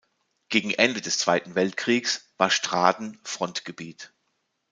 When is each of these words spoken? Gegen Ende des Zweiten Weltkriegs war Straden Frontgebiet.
Gegen 0.49 0.71
Ende 0.71 0.99
des 0.99 1.19
Zweiten 1.19 1.53
Weltkriegs 1.53 2.27
war 2.39 2.49
Straden 2.49 3.19
Frontgebiet. 3.23 4.11